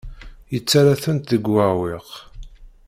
Yettarra-tent 0.53 1.29
deg 1.31 1.43
uɛewwiq. 1.53 2.09